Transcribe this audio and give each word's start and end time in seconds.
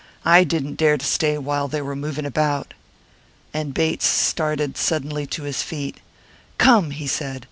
"I 0.25 0.43
didn't 0.43 0.77
dare 0.77 0.97
to 0.97 1.05
stay 1.05 1.37
while 1.37 1.67
they 1.67 1.79
were 1.83 1.95
moving 1.95 2.25
about." 2.25 2.73
And 3.53 3.71
Bates 3.71 4.07
started 4.07 4.75
suddenly 4.75 5.27
to 5.27 5.43
his 5.43 5.61
feet. 5.61 5.97
"Come!" 6.57 6.89
he 6.89 7.05
said. 7.05 7.39